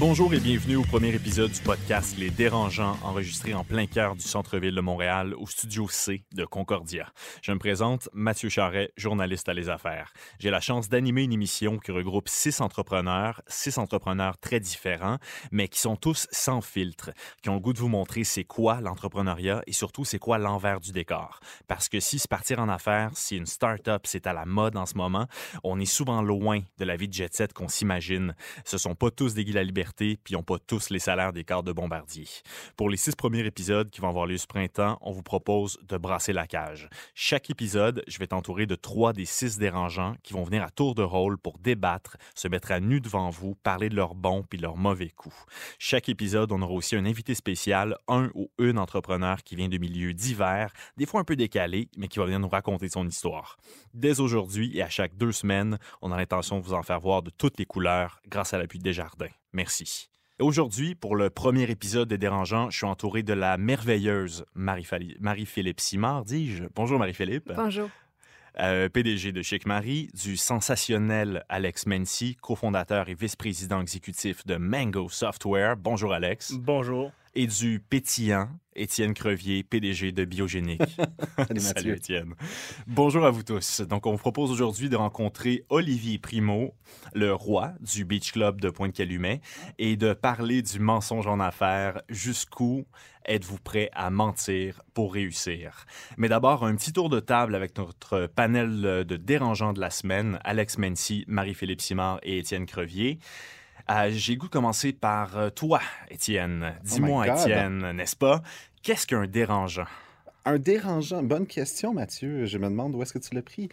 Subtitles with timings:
[0.00, 4.22] Bonjour et bienvenue au premier épisode du podcast Les Dérangeants, enregistré en plein cœur du
[4.22, 7.12] centre-ville de Montréal, au studio C de Concordia.
[7.42, 10.12] Je me présente Mathieu Charret, journaliste à Les Affaires.
[10.40, 15.18] J'ai la chance d'animer une émission qui regroupe six entrepreneurs, six entrepreneurs très différents,
[15.52, 18.80] mais qui sont tous sans filtre, qui ont le goût de vous montrer c'est quoi
[18.80, 21.38] l'entrepreneuriat et surtout c'est quoi l'envers du décor.
[21.68, 24.86] Parce que si se partir en affaires, si une start-up c'est à la mode en
[24.86, 25.28] ce moment,
[25.62, 28.34] on est souvent loin de la vie de jet-set qu'on s'imagine.
[28.64, 31.64] Ce sont pas tous des la liberté puis n'ont pas tous les salaires des cadres
[31.64, 32.26] de bombardier.
[32.76, 35.96] Pour les six premiers épisodes qui vont avoir lieu ce printemps, on vous propose de
[35.98, 36.88] brasser la cage.
[37.14, 40.94] Chaque épisode, je vais t'entourer de trois des six dérangeants qui vont venir à tour
[40.94, 44.58] de rôle pour débattre, se mettre à nu devant vous, parler de leurs bons puis
[44.58, 45.36] leurs mauvais coups.
[45.78, 49.78] Chaque épisode, on aura aussi un invité spécial, un ou une entrepreneur qui vient de
[49.78, 53.56] milieux divers, des fois un peu décalés, mais qui va venir nous raconter son histoire.
[53.92, 57.22] Dès aujourd'hui et à chaque deux semaines, on a l'intention de vous en faire voir
[57.22, 59.43] de toutes les couleurs grâce à l'appui des jardins.
[59.54, 60.10] Merci.
[60.40, 66.24] Aujourd'hui, pour le premier épisode des Dérangeants, je suis entouré de la merveilleuse Marie-Philippe Simard,
[66.24, 66.64] dis-je.
[66.74, 67.52] Bonjour Marie-Philippe.
[67.54, 67.88] Bonjour.
[68.58, 75.08] Euh, PDG de Chic Marie, du sensationnel Alex Mency, cofondateur et vice-président exécutif de Mango
[75.08, 75.76] Software.
[75.76, 76.52] Bonjour Alex.
[76.54, 77.12] Bonjour.
[77.36, 80.82] Et du pétillant Étienne Crevier, PDG de Biogénique.
[81.56, 82.34] Salut, Étienne.
[82.86, 83.80] Bonjour à vous tous.
[83.80, 86.74] Donc, on vous propose aujourd'hui de rencontrer Olivier Primo,
[87.12, 89.40] le roi du Beach Club de Pointe-Calumet,
[89.78, 92.02] et de parler du mensonge en affaires.
[92.08, 92.86] Jusqu'où
[93.26, 95.86] êtes-vous prêt à mentir pour réussir?
[96.16, 100.38] Mais d'abord, un petit tour de table avec notre panel de dérangeants de la semaine,
[100.44, 103.18] Alex Mency, Marie-Philippe Simard et Étienne Crevier.
[103.90, 105.80] Euh, j'ai goût de commencer par euh, toi,
[106.10, 106.72] Étienne.
[106.74, 108.42] Oh Dis-moi, Étienne, n'est-ce pas?
[108.82, 109.86] Qu'est-ce qu'un dérangeant?
[110.46, 112.46] Un dérangeant, bonne question, Mathieu.
[112.46, 113.68] Je me demande où est-ce que tu l'as pris.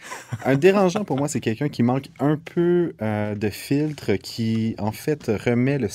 [0.46, 4.92] Un dérangeant, pour moi, c'est quelqu'un qui manque un peu euh, de filtre, qui, en
[4.92, 5.88] fait, remet le.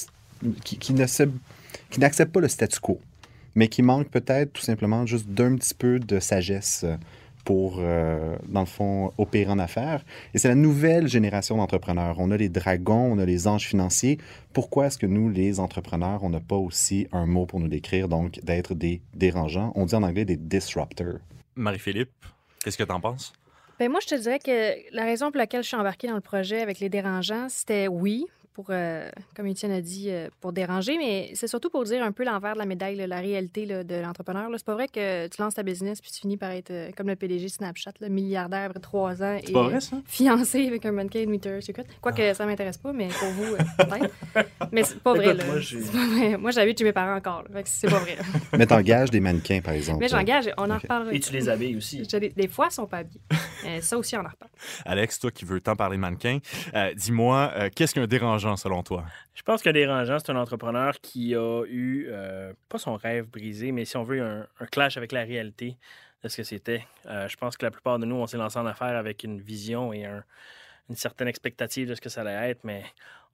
[0.65, 1.25] qui, qui ne se,
[1.91, 3.01] qui n'accepte pas le statu quo,
[3.55, 6.85] mais qui manque peut-être tout simplement juste d'un petit peu de sagesse
[7.47, 10.05] pour, euh, dans le fond, opérer en affaires.
[10.35, 12.17] Et c'est la nouvelle génération d'entrepreneurs.
[12.19, 14.19] On a les dragons, on a les anges financiers.
[14.53, 18.09] Pourquoi est-ce que nous, les entrepreneurs, on n'a pas aussi un mot pour nous décrire,
[18.09, 19.73] donc d'être des dérangeants?
[19.77, 21.21] On dit en anglais des disruptors.
[21.55, 22.11] Marie-Philippe,
[22.65, 23.33] qu'est-ce que tu en penses?
[23.79, 26.21] Ben moi, je te dirais que la raison pour laquelle je suis embarquée dans le
[26.21, 28.27] projet avec les dérangeants, c'était oui,
[28.57, 32.11] pour, euh, comme Étienne a dit, euh, pour déranger, mais c'est surtout pour dire un
[32.11, 34.49] peu l'envers de la médaille, la réalité de l'entrepreneur.
[34.57, 37.09] C'est pas vrai que tu lances ta business puis tu finis par être euh, comme
[37.09, 39.99] le PDG Snapchat, le milliardaire après trois ans et vrai, ça?
[40.07, 41.59] fiancé avec un mannequin de meter
[42.01, 42.33] Quoique ah.
[42.33, 44.15] ça m'intéresse pas, mais pour vous, peut-être.
[44.73, 45.35] mais c'est pas vrai.
[45.35, 47.45] Moi, moi j'habite chez mes parents encore.
[47.65, 48.17] C'est pas vrai.
[48.57, 49.99] mais t'engages des mannequins, par exemple.
[50.01, 51.15] Mais j'engage, on en reparle.
[51.15, 52.01] Et tu les habilles aussi.
[52.07, 53.21] Des, fois, ils sont pas habillés.
[53.83, 54.51] ça aussi, on en reparle.
[54.87, 56.39] Alex, toi qui veux tant parler de mannequins,
[56.97, 59.05] dis-moi, qu'est-ce qu'un dérangeant selon toi?
[59.35, 63.73] Je pense que Dérangeant, c'est un entrepreneur qui a eu, euh, pas son rêve brisé,
[63.73, 65.77] mais si on veut, un, clash avec la réalité
[66.23, 66.87] de ce que c'était.
[67.07, 69.41] Euh, je pense que la plupart de nous, on s'est lancé en affaires avec une
[69.41, 72.85] vision et une certaine expectative de ce que ça allait être, mais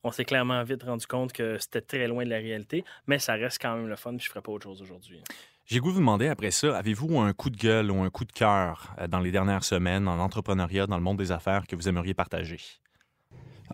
[0.04, 3.34] on s'est clairement vite rendu compte que c'était très loin de la réalité, mais ça
[3.34, 5.22] reste quand même le fun, puis je ne ferai pas autre chose aujourd'hui.
[5.66, 8.24] J'ai goût de vous demander après ça, avez-vous un coup de gueule ou un coup
[8.24, 11.76] de cœur euh, dans les dernières semaines en entrepreneuriat, dans le monde des affaires que
[11.76, 12.58] vous aimeriez partager?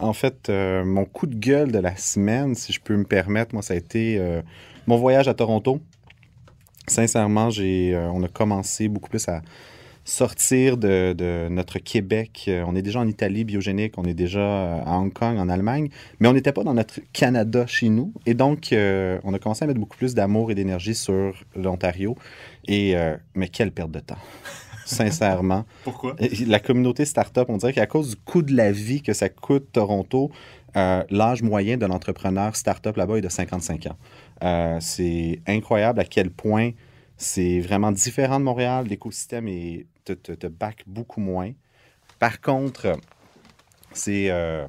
[0.01, 3.55] En fait, euh, mon coup de gueule de la semaine, si je peux me permettre,
[3.55, 4.43] moi, ça a été euh,
[4.87, 5.81] mon voyage à Toronto.
[6.87, 9.43] Sincèrement, euh, on a commencé beaucoup plus à
[10.05, 12.51] sortir de, notre Québec.
[12.67, 16.29] On est déjà en Italie biogénique, on est déjà à Hong Kong, en Allemagne, mais
[16.29, 18.15] on n'était pas dans notre Canada chez nous.
[18.25, 22.17] Et donc, on a commencé à mettre beaucoup plus d'amour et d'énergie sur l'Ontario.
[22.67, 22.95] Et,
[23.35, 24.17] mais quelle perte de temps!
[24.89, 25.65] Sincèrement.
[25.85, 26.17] Pourquoi?
[26.47, 29.73] La communauté startup, on dirait qu'à cause du coût de la vie que ça coûte
[29.73, 30.31] Toronto,
[30.77, 33.97] euh, l'âge moyen de l'entrepreneur startup là-bas est de 55 ans.
[34.43, 36.71] Euh, c'est incroyable à quel point
[37.17, 38.87] c'est vraiment différent de Montréal.
[38.89, 39.47] L'écosystème
[40.05, 41.53] te, te, te back beaucoup moins.
[42.19, 42.99] Par contre,
[43.93, 44.67] c'est euh,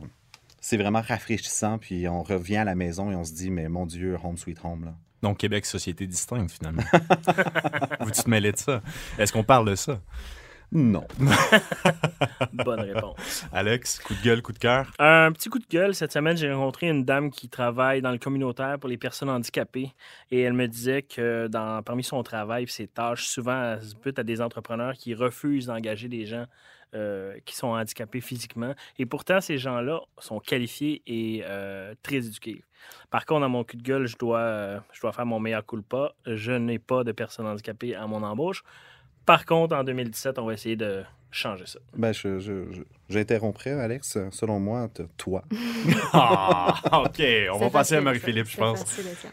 [0.62, 1.78] c'est vraiment rafraîchissant.
[1.78, 4.60] Puis on revient à la maison et on se dit, mais mon Dieu, home sweet
[4.64, 4.86] home.
[4.86, 4.96] Là.
[5.22, 6.84] Donc, Québec, société distincte, finalement.
[8.02, 8.82] Vous tu te mêlez de ça.
[9.18, 10.00] Est-ce qu'on parle de ça?
[10.72, 11.08] Non.
[12.54, 13.46] Bonne réponse.
[13.52, 14.92] Alex, coup de gueule, coup de cœur?
[15.00, 15.96] Un petit coup de gueule.
[15.96, 19.92] Cette semaine, j'ai rencontré une dame qui travaille dans le communautaire pour les personnes handicapées.
[20.30, 23.96] Et elle me disait que dans, parmi son travail et ses tâches, souvent, elle se
[23.96, 26.46] bute à des entrepreneurs qui refusent d'engager des gens
[26.96, 28.74] euh, qui sont handicapés physiquement.
[28.98, 32.64] Et pourtant, ces gens-là sont qualifiés et euh, très éduqués.
[33.12, 35.64] Par contre, dans mon coup de gueule, je dois, euh, je dois faire mon meilleur
[35.64, 36.16] coup de pas.
[36.26, 38.64] Je n'ai pas de personnes handicapées à mon embauche.
[39.28, 41.80] Par contre, en 2017, on va essayer de changer ça.
[41.96, 44.18] Ben, je, je, je- j'interromprais, Alex.
[44.32, 44.88] Selon moi,
[45.18, 45.44] toi.
[46.14, 47.22] Ah, OK.
[47.54, 48.84] On va passer à Marie-Philippe, je pense.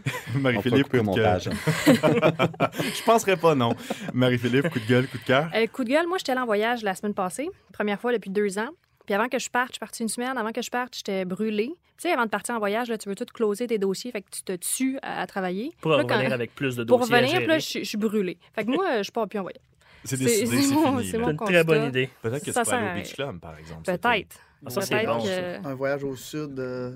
[0.34, 1.04] Marie-Philippe, coup de cœur.
[1.04, 1.48] montage.
[1.86, 3.74] je penserais pas, non.
[4.12, 5.48] Marie-Philippe, coup de gueule, coup de cœur?
[5.54, 8.30] Euh, coup de gueule, moi, j'étais allée en voyage la semaine passée, première fois depuis
[8.30, 8.68] deux ans.
[9.06, 10.36] Puis avant que je parte, je suis partie une semaine.
[10.36, 11.68] Avant que je parte, j'étais brûlée.
[11.96, 14.20] Tu sais, avant de partir en voyage, là, tu veux tout closer tes dossiers, fait
[14.20, 15.70] que tu te tues à, à travailler.
[15.80, 17.84] Pour Là, quand- revenir avec plus de Pour dossiers à revenir, puis là, je, suis-
[17.84, 18.36] je suis brûlée.
[18.54, 19.62] Fait que moi, je pars plus en voyage.
[20.04, 21.10] C'est décidé, c'est c'est mon- fini.
[21.10, 21.22] c'est là.
[21.22, 22.10] mon C'est une très bonne idée.
[22.22, 23.82] Peut-être que Ça tu peux aller au Beach Club, par exemple.
[23.84, 24.36] Peut-être.
[24.64, 25.22] Ah, ça, c'est bon,
[25.64, 26.92] Un voyage au sud euh,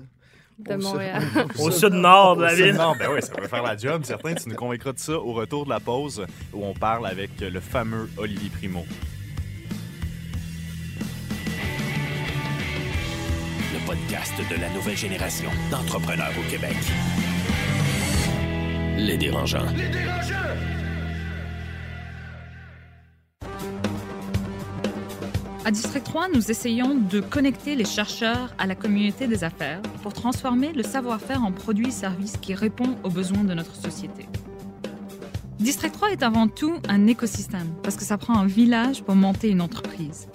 [0.59, 1.23] de Montréal.
[1.59, 2.65] Au sud-nord de la Au ville.
[2.67, 4.33] sud-nord, ben oui, ça va faire la job, certain.
[4.35, 7.59] Tu nous convaincras de ça au retour de la pause où on parle avec le
[7.59, 8.85] fameux Olivier Primo.
[13.73, 16.75] Le podcast de la nouvelle génération d'entrepreneurs au Québec.
[18.97, 19.65] Les dérangeants.
[25.63, 30.11] À District 3, nous essayons de connecter les chercheurs à la communauté des affaires pour
[30.11, 34.25] transformer le savoir-faire en produits et services qui répondent aux besoins de notre société.
[35.59, 39.49] District 3 est avant tout un écosystème parce que ça prend un village pour monter
[39.49, 40.27] une entreprise.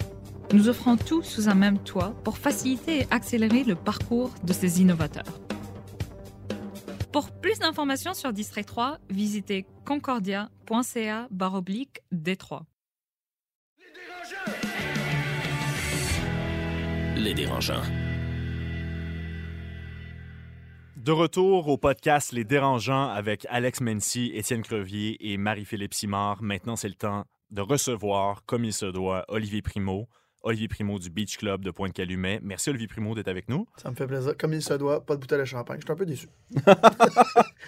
[0.53, 4.81] Nous offrons tout sous un même toit pour faciliter et accélérer le parcours de ces
[4.81, 5.41] innovateurs.
[7.11, 11.27] Pour plus d'informations sur District 3, visitez concordia.ca
[12.13, 12.61] D3.
[17.17, 17.81] Les dérangeants.
[20.95, 26.43] De retour au podcast Les Dérangeants avec Alex Mency, Étienne Crevier et Marie-Philippe Simard.
[26.43, 30.07] Maintenant, c'est le temps de recevoir, comme il se doit, Olivier Primo.
[30.43, 32.39] Olivier Primo du Beach Club de Pointe-Calumet.
[32.43, 33.67] Merci, Olivier Primo, d'être avec nous.
[33.81, 34.33] Ça me fait plaisir.
[34.37, 35.79] Comme il se doit, pas de bouteille de champagne.
[35.81, 36.27] Je suis un peu déçu.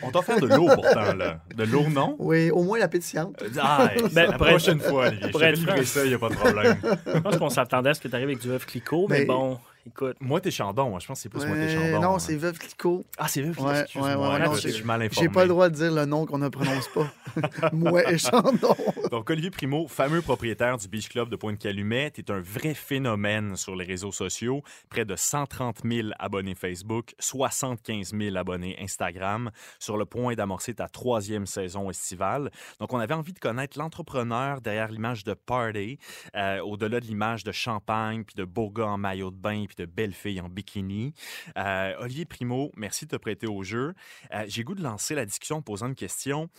[0.04, 1.42] On t'offre de l'eau pourtant, là.
[1.56, 2.16] De l'eau, non?
[2.19, 3.42] Oui, au moins la pétillante.
[3.42, 5.30] Euh, Ah, Ben, la prochaine fois, Olivier.
[5.31, 6.77] pour je être ça, il n'y a pas de problème.
[7.13, 9.25] Je pense qu'on s'attendait à ce que tu arrives avec du œuf Clicquot, mais Mais-
[9.25, 10.18] bon, écoute.
[10.19, 10.95] moi, t'es Chandon.
[10.95, 11.00] hein.
[11.00, 12.01] Je pense que c'est plus moi, t'es Chandon.
[12.01, 12.19] non, hein.
[12.19, 13.03] c'est Veuve Clicquot.
[13.18, 14.09] Ah, c'est Ouais, excuse-moi.
[14.09, 15.27] ouais, ouais, ouais, non, je suis mal informé.
[15.27, 17.12] J'ai pas le droit de dire le nom qu'on ne prononce pas.
[17.74, 18.75] Moi et Chandon.
[19.12, 23.75] Donc, Olivier Primo, fameux propriétaire du Beach Club de Pointe-Calumet, est un vrai phénomène sur
[23.75, 24.62] les réseaux sociaux.
[24.89, 30.88] Près de 130 000 abonnés Facebook, 75 000 abonnés Instagram, sur le point d'amorcer ta
[30.88, 32.51] troisième saison estivale.
[32.80, 35.97] Donc, on avait envie de connaître l'entrepreneur derrière l'image de party,
[36.35, 39.75] euh, au-delà de l'image de champagne, puis de beaux gars en maillot de bain, puis
[39.80, 41.14] de belles filles en bikini.
[41.58, 43.94] Euh, Olivier Primo, merci de te prêter au jeu.
[44.34, 46.50] Euh, J'ai goût de lancer la discussion en posant une question.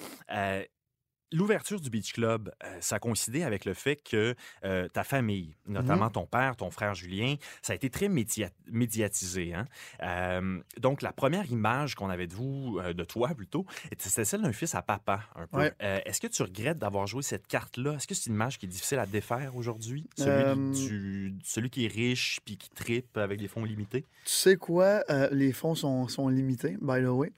[1.33, 4.35] L'ouverture du Beach Club, euh, ça a coïncidé avec le fait que
[4.65, 9.55] euh, ta famille, notamment ton père, ton frère Julien, ça a été très média- médiatisé.
[9.55, 9.67] hein.
[10.03, 13.65] Euh, donc, la première image qu'on avait de vous, de toi plutôt,
[13.99, 15.59] c'était celle d'un fils à papa, un peu.
[15.59, 15.73] Ouais.
[15.81, 17.95] Est-ce que tu regrettes d'avoir joué cette carte-là?
[17.95, 20.09] Est-ce que c'est une image qui est difficile à défaire aujourd'hui?
[20.17, 24.03] Celui, du- celui qui est riche puis qui tripe avec des fonds limités?
[24.25, 25.05] Tu sais quoi?
[25.31, 27.33] Les fonds sont, sont limités, by the way.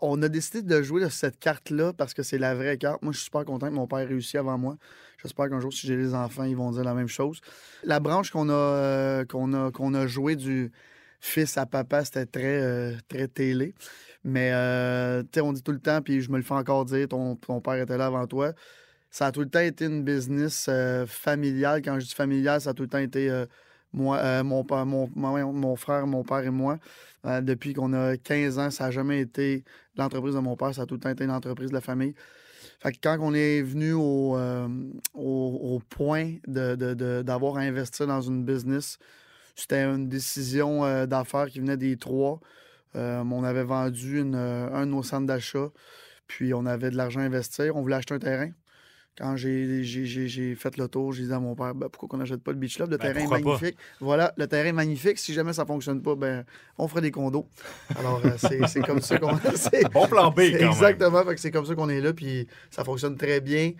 [0.00, 3.02] On a décidé de jouer de cette carte-là parce que c'est la vraie carte.
[3.02, 4.76] Moi, je suis super content que mon père ait réussi avant moi.
[5.22, 7.40] J'espère qu'un jour, si j'ai des enfants, ils vont dire la même chose.
[7.82, 10.70] La branche qu'on a, euh, qu'on a, qu'on a joué du
[11.20, 13.74] fils à papa, c'était très, euh, très télé.
[14.24, 16.84] Mais, euh, tu sais, on dit tout le temps, puis je me le fais encore
[16.84, 18.52] dire, ton, ton père était là avant toi.
[19.10, 21.82] Ça a tout le temps été une business euh, familiale.
[21.82, 23.30] Quand je dis familiale, ça a tout le temps été
[23.92, 26.78] moi, euh, mon, mon, mon, mon frère, mon père et moi.
[27.24, 29.64] Euh, depuis qu'on a 15 ans, ça n'a jamais été
[29.96, 32.14] l'entreprise de mon père, ça a tout le temps été l'entreprise de la famille.
[32.80, 34.68] Fait que quand on est venu au, euh,
[35.14, 38.98] au, point de- de- d'avoir à investir dans une business,
[39.56, 42.40] c'était une décision d'affaires qui venait des trois.
[42.94, 45.70] On avait vendu un de nos centres d'achat,
[46.28, 47.74] puis on avait de l'argent à investir.
[47.76, 48.50] On voulait acheter un terrain.
[49.18, 52.52] Quand j'ai fait le tour, j'ai dit à mon père, Ben, pourquoi qu'on n'achète pas
[52.52, 52.90] le Beach Club?
[52.90, 53.40] Le Ben, terrain est pas?
[53.40, 53.76] magnifique.
[54.00, 55.18] Voilà, le terrain est magnifique.
[55.18, 56.44] Si jamais ça ne fonctionne pas, ben,
[56.78, 57.46] on ferait des condos.
[57.98, 58.30] Alors, euh,
[58.68, 59.32] c'est comme ça qu'on...
[59.92, 60.70] Bon plan B, quand.
[60.70, 63.72] Exactement, c'est comme ça qu'on est là, puis ça fonctionne très bien.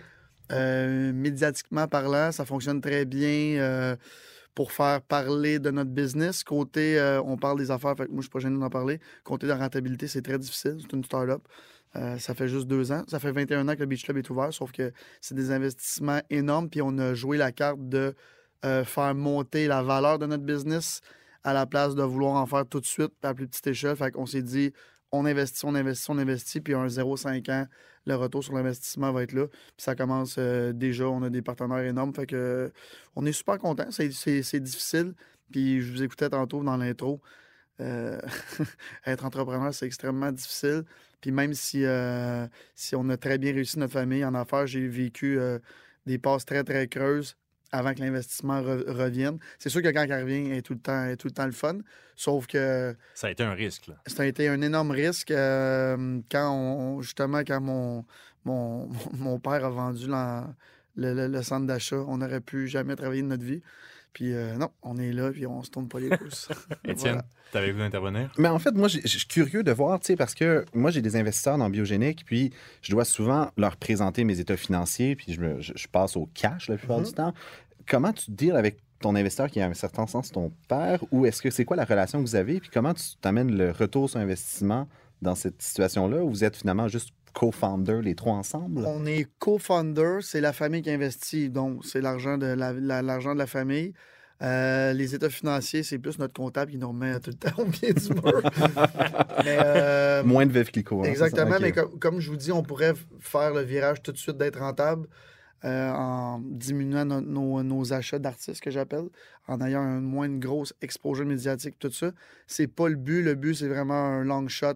[0.51, 3.95] Euh, médiatiquement parlant, ça fonctionne très bien euh,
[4.55, 6.43] pour faire parler de notre business.
[6.43, 8.99] Côté, euh, on parle des affaires, fait que moi, je suis pas gêné d'en parler.
[9.23, 10.77] Côté de la rentabilité, c'est très difficile.
[10.81, 11.41] C'est une start-up.
[11.95, 13.03] Euh, ça fait juste deux ans.
[13.07, 14.91] Ça fait 21 ans que le Beach Club est ouvert, sauf que
[15.21, 16.69] c'est des investissements énormes.
[16.69, 18.13] Puis on a joué la carte de
[18.65, 21.01] euh, faire monter la valeur de notre business
[21.43, 23.95] à la place de vouloir en faire tout de suite à plus petite échelle.
[23.95, 24.73] Fait qu'on s'est dit,
[25.11, 27.67] on investit, on investit, on investit, puis un 0,5 ans,
[28.05, 29.47] le retour sur l'investissement va être là.
[29.47, 32.13] Puis ça commence euh, déjà, on a des partenaires énormes.
[32.13, 32.71] Fait que
[33.15, 33.89] on est super contents.
[33.91, 34.09] C'est,
[34.59, 35.13] difficile.
[35.51, 37.21] Puis je vous écoutais tantôt dans l'intro.
[37.81, 38.19] Euh,
[39.05, 40.83] être entrepreneur, c'est extrêmement difficile.
[41.21, 44.87] Puis même si, euh, si on a très bien réussi notre famille en affaires, j'ai
[44.87, 45.59] vécu euh,
[46.05, 47.35] des passes très, très creuses
[47.71, 49.37] avant que l'investissement re- revienne.
[49.59, 51.45] C'est sûr que quand il revient, il est tout le temps, est tout le temps
[51.45, 51.77] le fun.
[52.15, 53.87] Sauf que Ça a été un risque.
[53.87, 53.95] Là.
[54.07, 58.05] ça a été un énorme risque quand on, justement quand mon,
[58.45, 60.47] mon, mon père a vendu la-
[60.95, 61.97] le, le- le centre d'achat.
[62.07, 63.61] On n'aurait pu jamais travailler de notre vie.
[64.13, 66.49] Puis euh, non, on est là, puis on se tourne pas les pouces.
[66.85, 67.25] Étienne, Voilà.
[67.51, 68.31] t'avais voulu intervenir?
[68.37, 71.01] Mais en fait, moi, je suis curieux de voir, tu sais, parce que moi, j'ai
[71.01, 72.51] des investisseurs dans Biogénique, puis
[72.81, 76.27] je dois souvent leur présenter mes états financiers, puis je, me- je- je passe au
[76.33, 77.33] cash la plupart du temps.
[77.87, 81.41] Comment tu deals avec ton investisseur qui, a un certain sens, ton père, ou est-ce
[81.41, 84.19] que c'est quoi la relation que vous avez, puis comment tu t'amènes le retour sur
[84.19, 84.87] investissement
[85.21, 88.83] dans cette situation-là, où vous êtes finalement juste co-founder les trois ensemble?
[88.85, 93.33] On est co-founder, c'est la famille qui investit, donc c'est l'argent de la, la- l'argent
[93.33, 93.93] de la famille.
[94.41, 97.65] Euh, les états financiers, c'est plus notre comptable qui nous remet tout le temps au
[97.65, 98.41] pied du mur.
[99.43, 101.01] Mais, euh, Moins de Veuve Clicquot.
[101.01, 101.05] hein?
[101.09, 104.37] Exactement, mais comme, comme je vous dis, on pourrait faire le virage tout de suite
[104.37, 105.07] d'être rentable
[105.65, 109.09] euh, en diminuant no- nos, nos achats d'artistes, que j'appelle,
[109.47, 112.11] en ayant un moins une grosse exposure médiatique, tout ça.
[112.47, 113.21] C'est pas le but.
[113.23, 114.75] Le but, c'est vraiment un long shot,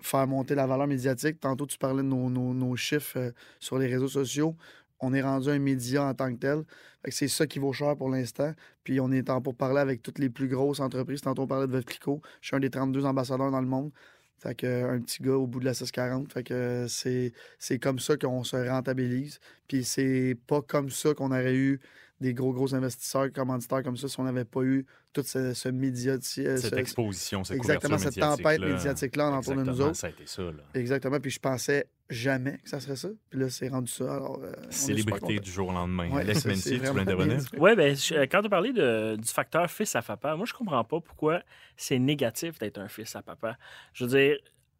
[0.00, 1.40] faire monter la valeur médiatique.
[1.40, 4.56] Tantôt, tu parlais de nos, nos- chiffres euh, sur les réseaux sociaux.
[5.00, 6.64] On est rendu un média en tant que tel.
[7.08, 8.54] C'est ça qui vaut cher pour l'instant.
[8.84, 11.20] Puis on est en pour parler avec toutes les plus grosses entreprises.
[11.20, 11.84] Tantôt, on parlait de Veuve.
[11.86, 13.90] Je suis un des 32 ambassadeurs dans le monde.
[14.38, 16.32] Fait que, euh, un petit gars au bout de la 640.
[16.32, 19.38] Fait que euh, c'est, c'est comme ça qu'on se rentabilise.
[19.68, 21.80] Puis c'est pas comme ça qu'on aurait eu
[22.24, 25.68] des gros, gros investisseurs, commanditaires comme ça si on n'avait pas eu tout ce, ce
[25.68, 26.14] média.
[26.14, 29.30] euh, Cette ce- exposition, cette exactement, cette tempête médiatique-là.
[29.30, 29.96] en entour de nous Exactement, autres.
[29.98, 30.42] ça a été ça.
[30.42, 30.62] là.
[30.74, 31.20] Exactement.
[31.20, 33.08] Puis je pensais jamais que ça serait ça.
[33.30, 34.14] Puis là, c'est rendu ça.
[34.14, 36.10] Alors, euh, Célébrité du jour au lendemain.
[36.10, 37.36] Ouais, Alex tu voulais intervenir?
[37.36, 37.60] bien.
[37.60, 40.52] Oui, ben, je- quand tu as parlé de- du facteur fils à papa, moi, je
[40.54, 41.42] comprends pas pourquoi
[41.76, 43.56] c'est négatif d'être un fils à papa.
[43.92, 44.36] Je veux dire,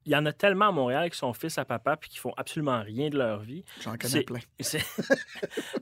[0.07, 2.35] il y en a tellement à Montréal qui sont fils à papa puis qui font
[2.37, 3.65] absolument rien de leur vie.
[3.83, 4.41] J'en connais plein.
[4.61, 4.79] C'est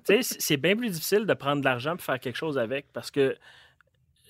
[0.07, 2.93] Tu sais, c'est bien plus difficile de prendre de l'argent pour faire quelque chose avec
[2.93, 3.37] parce que,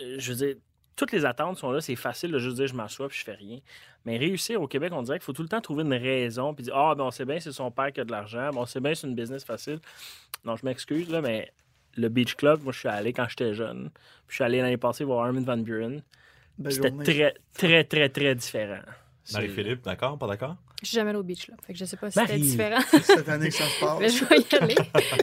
[0.00, 0.56] euh, je veux dire,
[0.96, 3.34] toutes les attentes sont là, c'est facile de juste dire je m'assois puis je fais
[3.34, 3.58] rien.
[4.04, 6.64] Mais réussir au Québec, on dirait qu'il faut tout le temps trouver une raison puis
[6.64, 8.66] dire Ah, ben on sait bien, c'est son père qui a de l'argent, ben, on
[8.66, 9.78] sait bien, c'est une business facile.
[10.44, 11.52] Non, je m'excuse, là, mais
[11.96, 13.90] le Beach Club, moi, je suis allé quand j'étais jeune.
[14.26, 16.02] Puis je suis allé l'année passée voir Armin Van Buren.
[16.68, 18.82] C'était très, très, très, très différent.
[19.32, 20.18] Marie-Philippe, d'accord?
[20.18, 20.56] Pas d'accord?
[20.82, 21.54] Je suis jamais allée au beach, là.
[21.64, 22.80] Fait que je sais pas si c'était différent.
[23.02, 23.98] Cette année que ça se passe.
[24.00, 24.74] Mais je vais y aller.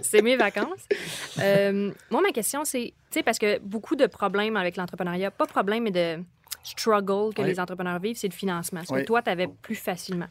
[0.02, 0.88] C'est mes vacances.
[1.40, 5.46] Euh, moi, ma question, c'est, tu sais, parce que beaucoup de problèmes avec l'entrepreneuriat, pas
[5.46, 6.24] problème, mais de
[6.64, 7.48] struggle que Oui.
[7.48, 8.82] les entrepreneurs vivent, c'est le financement.
[8.84, 10.28] Ce que toi, tu avais plus facilement.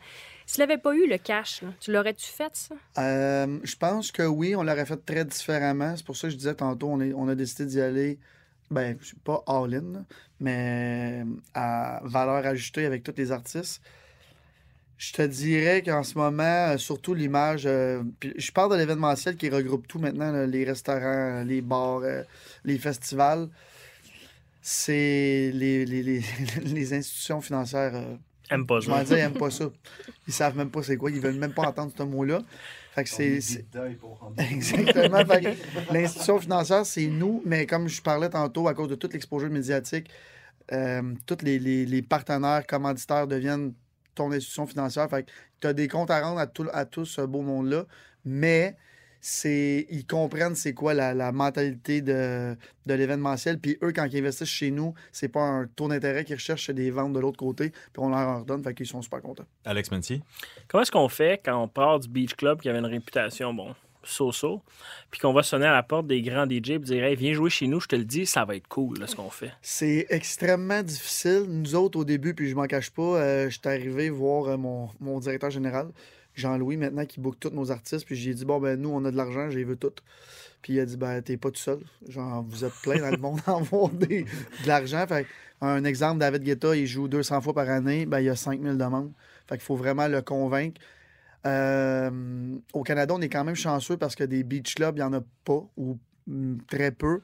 [0.46, 2.74] S'il n'avait pas eu le cash, là, tu l'aurais-tu fait, ça?
[2.98, 5.94] Euh, je pense que oui, on l'aurait fait très différemment.
[5.96, 8.18] C'est pour ça que je disais tantôt, on, est- on a décidé d'y aller,
[8.70, 10.04] ben, je suis pas all-in,
[10.40, 13.82] mais à valeur ajoutée avec tous les artistes.
[14.96, 18.02] Je te dirais qu'en ce moment, euh, surtout l'image, euh,
[18.36, 22.24] je parle de l'événementiel qui regroupe tout maintenant, là, les restaurants, les bars, euh,
[22.64, 23.48] les festivals.
[24.60, 26.20] C'est les, les, les,
[26.64, 27.94] les institutions financières.
[27.94, 28.16] euh,
[28.50, 28.92] Aime pas je ça.
[28.92, 29.70] m'en dis, ils n'aiment pas ça.
[30.26, 31.10] Ils savent même pas c'est quoi.
[31.10, 32.42] Ils veulent même pas entendre ce mot-là.
[32.98, 33.40] Fait que c'est.
[33.40, 33.64] c'est-
[34.38, 35.24] Exactement.
[35.92, 40.08] L'institution financière, c'est nous, mais comme je parlais tantôt, à cause de toute l'exposure médiatique,
[40.72, 43.72] euh, tous les, les- les partenaires commanditaires deviennent
[44.14, 45.08] ton institution financière.
[45.08, 47.84] Fait que tu as des comptes à rendre à tout, à tout ce beau monde-là,
[48.24, 48.76] mais
[49.20, 52.56] c'est ils comprennent c'est quoi la, la mentalité de,
[52.86, 53.58] de l'événementiel.
[53.58, 56.74] Puis eux, quand ils investissent chez nous, c'est pas un taux d'intérêt qu'ils recherchent, c'est
[56.74, 59.46] des ventes de l'autre côté, puis on leur en redonne, fait qu'ils sont super contents.
[59.64, 60.22] Alex Menti?
[60.68, 63.74] Comment est-ce qu'on fait quand on part du Beach Club qui avait une réputation, bon,
[64.04, 64.62] so-so,
[65.10, 67.50] puis qu'on va sonner à la porte des grands DJ et dire Hey, viens jouer
[67.50, 69.52] chez nous, je te le dis, ça va être cool, là, ce qu'on fait.
[69.62, 71.44] C'est extrêmement difficile.
[71.48, 74.88] Nous autres, au début, puis je m'en cache pas, euh, j'étais arrivé voir euh, mon,
[75.00, 75.88] mon directeur général,
[76.38, 78.04] Jean-Louis, maintenant, qui book tous nos artistes.
[78.06, 79.92] Puis j'ai dit, bon, ben nous, on a de l'argent, j'ai vu tout.
[80.62, 81.80] Puis il a dit, ben, t'es pas tout seul.
[82.08, 84.24] Genre, vous êtes plein dans le monde à avoir de
[84.66, 85.06] l'argent.
[85.06, 85.26] Fait
[85.60, 88.76] un exemple, David Guetta, il joue 200 fois par année, ben, il y a 5000
[88.76, 89.12] demandes.
[89.48, 90.80] Fait qu'il faut vraiment le convaincre.
[91.46, 92.10] Euh,
[92.72, 95.12] au Canada, on est quand même chanceux parce que des beach clubs, il n'y en
[95.12, 97.20] a pas ou mm, très peu.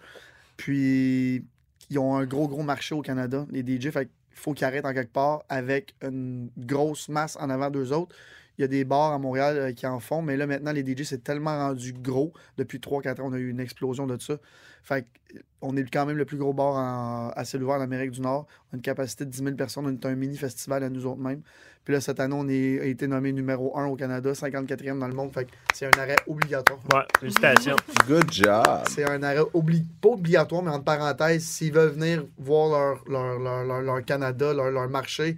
[0.57, 1.45] Puis,
[1.91, 3.91] ils ont un gros, gros marché au Canada, les DJ.
[3.91, 7.71] Fait que il faut qu'ils arrêtent en quelque part avec une grosse masse en avant
[7.71, 8.15] d'eux autres.
[8.59, 10.83] Il y a des bars à Montréal euh, qui en font, mais là, maintenant, les
[10.85, 12.33] DJ, c'est tellement rendu gros.
[12.57, 14.37] Depuis 3-4 ans, on a eu une explosion de ça.
[14.83, 17.81] Fait que, on est quand même le plus gros bar en- à ciel ouvert en
[17.81, 18.47] Amérique du Nord.
[18.71, 19.87] On a une capacité de 10 000 personnes.
[19.87, 21.41] On est un mini-festival à nous autres mêmes.
[21.85, 25.09] Puis là, cette année, on est, a été nommé numéro 1 au Canada, 54e dans
[25.09, 25.33] le monde.
[25.33, 26.79] Fait que c'est un arrêt obligatoire.
[26.95, 27.77] Ouais, félicitations.
[28.09, 28.65] Good job.
[28.89, 33.39] C'est un arrêt obli pas obligatoire, mais entre parenthèses, s'ils veulent venir voir leur, leur,
[33.39, 35.37] leur, leur- leur Canada, leur, leur marché,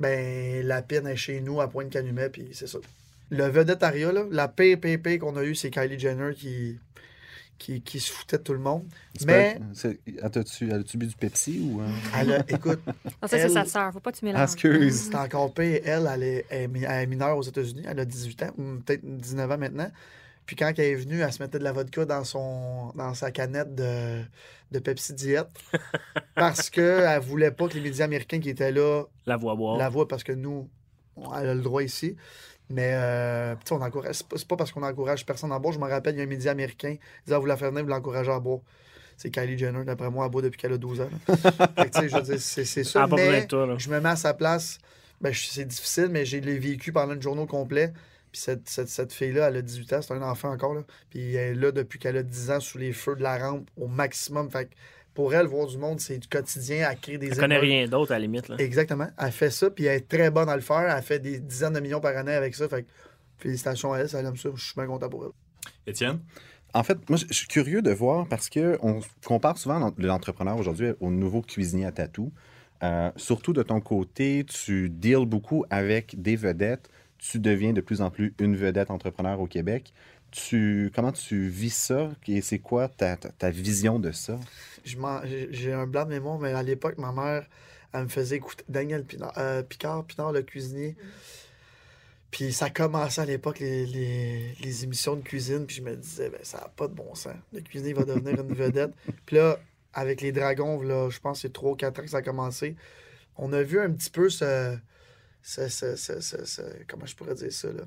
[0.00, 2.78] ben la pine est chez nous à Pointe-Calumet, puis c'est ça.
[3.30, 4.78] Le vedettariat, là, la pire
[5.20, 6.78] qu'on a eu, c'est Kylie Jenner qui,
[7.58, 8.84] qui, qui se foutait de tout le monde.
[9.18, 11.80] Tu Mais c'est- As-tu as-tu bu du Pepsi ou.
[11.80, 11.86] euh?
[12.18, 13.92] elle a, écoute, Non, ça, c'est Elle- sa sœur.
[13.92, 14.42] Faut pas que tu mélanges.
[14.42, 15.08] excuse.
[15.10, 15.80] c'est encore pire.
[15.84, 17.82] Elle, elle est, elle est mi- elle est mineure aux États-Unis.
[17.88, 19.90] Elle a 18 ans, ou peut-être 19 ans maintenant.
[20.46, 23.30] Puis quand elle est venue, elle se mettait de la vodka dans, son, dans sa
[23.30, 24.20] canette de,
[24.72, 25.46] de Pepsi Diet.
[26.34, 29.76] parce qu'elle voulait pas que les médias américains qui étaient là La voix boire.
[29.78, 30.68] la voient, parce que nous,
[31.16, 32.16] on- elle a le droit ici.
[32.70, 34.16] Mais euh, tu sais, on encourage.
[34.34, 35.72] C'est pas, parce qu'on encourage personne à boire.
[35.74, 37.84] Je me rappelle, il y a un média américain qui disait vous la faire venir,
[37.84, 38.60] vous l'encouragez à boire.
[39.16, 41.08] C'est Kylie Jenner, d'après moi, à boire depuis qu'elle a 12 ans.
[42.38, 43.06] c'est ça.
[43.16, 44.78] mais toi, je me mets à sa place.
[45.20, 47.92] Ben, c'est difficile, mais j'ai vécu pendant une journée au complet.
[48.34, 50.74] Puis cette, cette, cette fille-là, elle a 18 ans, c'est un enfant encore.
[50.74, 50.82] Là.
[51.08, 53.70] Puis elle est là depuis qu'elle a 10 ans sous les feux de la rampe
[53.76, 54.50] au maximum.
[54.50, 54.70] Fait que
[55.14, 56.88] pour elle, voir du monde, c'est du quotidien.
[56.90, 58.48] Elle crée des Elle connaît rien d'autre, à la limite.
[58.48, 58.56] Là.
[58.58, 59.06] Exactement.
[59.16, 60.80] Elle fait ça, puis elle est très bonne à le faire.
[60.96, 62.68] Elle fait des dizaines de millions par année avec ça.
[62.68, 62.88] Fait que
[63.38, 64.48] félicitations à elle, ça aime ça.
[64.52, 65.30] Je suis bien content pour elle.
[65.86, 66.18] Étienne?
[66.72, 70.90] En fait, moi, je suis curieux de voir parce qu'on compare souvent l'en- l'entrepreneur aujourd'hui
[70.98, 72.32] au nouveau cuisinier à tatou.
[72.82, 76.90] Euh, surtout de ton côté, tu deals beaucoup avec des vedettes.
[77.30, 79.92] Tu deviens de plus en plus une vedette entrepreneur au Québec.
[80.30, 82.10] Tu, comment tu vis ça?
[82.28, 84.38] Et c'est quoi ta, ta- ta vision de ça?
[84.84, 87.46] J'ai un blanc de mémoire, mais à l'époque, ma mère,
[87.92, 90.96] elle me faisait écouter Daniel Pinard, euh, Picard, Pinard, le cuisinier.
[92.30, 95.66] Puis ça commençait à l'époque, les, les- les émissions de cuisine.
[95.66, 97.34] Puis je me disais, ben, ça n'a pas de bon sens.
[97.52, 98.92] Le cuisinier va devenir une vedette.
[99.26, 99.58] Puis là,
[99.92, 102.22] avec les dragons, là, je pense que c'est 3 ou 4 ans que ça a
[102.22, 102.74] commencé.
[103.36, 104.76] On a vu un petit peu ce.
[105.44, 107.82] Ce- ce- ce- ce- ce- comment je pourrais dire ça, là?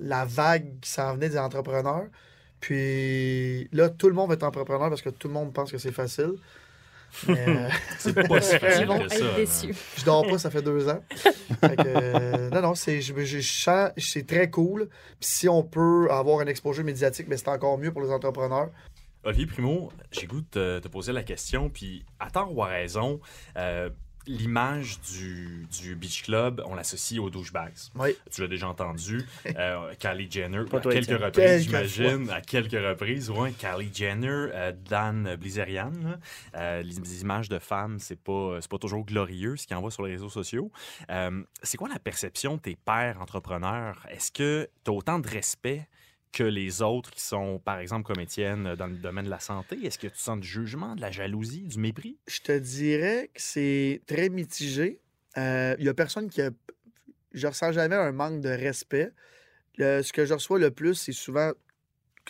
[0.00, 2.06] La vague qui s'en venait des entrepreneurs.
[2.60, 5.78] Puis là, tout le monde va être entrepreneur parce que tout le monde pense que
[5.78, 6.34] c'est facile.
[7.28, 9.66] Mais euh, C'est pas si Ils facile que ça.
[9.98, 11.02] je dors pas, ça fait deux ans.
[11.60, 14.88] Fait que, euh, non, non, c'est, je, je c'est très cool.
[15.20, 18.70] Puis si on peut avoir un exposure médiatique, mais c'est encore mieux pour les entrepreneurs.
[19.24, 22.68] Olivier Primo, j'ai goût de te, te poser la question, puis à tort ou à
[22.68, 23.20] raison,
[23.56, 23.90] euh,
[24.26, 27.72] l'image du, du Beach Club, on l'associe aux douchebags.
[27.96, 28.16] Oui.
[28.30, 29.26] Tu l'as déjà entendu.
[29.58, 33.28] Euh, Kylie Jenner, à quelques reprises, j'imagine, à quelques reprises.
[33.30, 35.92] Ouais, Kylie Jenner, euh, Dan Blizerian.
[36.02, 36.18] là.
[36.56, 40.04] Euh, les, images de femmes, c'est pas, c'est pas toujours glorieux ce qu'ils envoient sur
[40.04, 40.70] les réseaux sociaux.
[41.10, 44.06] Euh, c'est quoi la perception de tes pères entrepreneurs?
[44.10, 45.86] Est-ce que tu as autant de respect
[46.32, 49.40] que les autres qui sont, par exemple, comme Étienne, euh, dans le domaine de la
[49.40, 49.78] santé?
[49.84, 52.18] Est-ce que tu sens du jugement, de la jalousie, du mépris?
[52.26, 55.00] Je te dirais que c'est très mitigé.
[55.36, 56.50] Il y a personne qui a.
[57.32, 59.12] Je ressens jamais un manque de respect.
[59.78, 61.52] Le- ce que je reçois le plus, c'est souvent,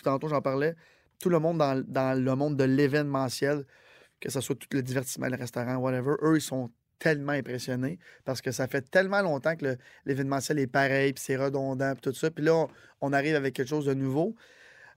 [0.01, 0.75] tantôt j'en parlais,
[1.19, 3.65] tout le monde dans, dans le monde de l'événementiel,
[4.21, 6.71] que ce soit tout le divertissement, le restaurant, whatever, eux, ils sont
[7.03, 11.91] tellement impressionnés parce que ça fait tellement longtemps que l'événementiel est pareil, puis c'est redondant,
[11.91, 12.31] puis tout ça.
[12.31, 12.67] Puis là,
[13.01, 14.35] on, arrive avec quelque chose de nouveau.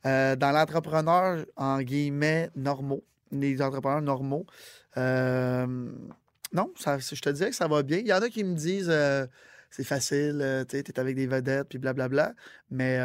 [0.07, 4.47] Euh, dans l'entrepreneur, en guillemets, normaux, les entrepreneurs normaux,
[4.97, 5.67] euh,
[6.53, 7.99] non, je te dirais que ça va bien.
[7.99, 9.27] Il y en a qui me disent euh,
[9.71, 12.35] c'est facile, tu es avec des vedettes, puis blablabla.
[12.71, 13.01] Mais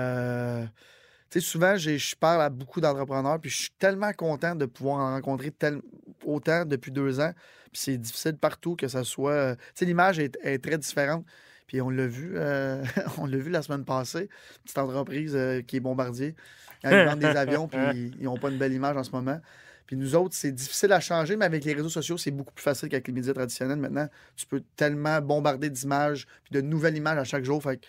[1.32, 4.98] tu sais, souvent, je parle à beaucoup d'entrepreneurs, puis je suis tellement content de pouvoir
[4.98, 5.82] en rencontrer tel-
[6.26, 7.32] autant depuis deux ans.
[7.72, 9.32] Puis c'est difficile partout que ça soit.
[9.32, 11.26] euh, tu sais, l'image est, est très différente.
[11.68, 12.84] Puis on l'a vu, euh,
[13.18, 14.28] on l'a vu la semaine passée,
[14.66, 16.36] petite entreprise euh, qui est bombardier.
[16.84, 17.80] Ils vendent des avions, puis
[18.20, 19.40] ils n'ont pas une belle image en ce moment.
[19.88, 22.64] Puis nous autres, c'est difficile à changer, mais avec les réseaux sociaux, c'est beaucoup plus
[22.64, 23.80] facile qu'avec les médias traditionnels.
[23.80, 27.64] Maintenant, tu peux tellement bombarder d'images, puis de nouvelles images à chaque jour.
[27.64, 27.86] Fait que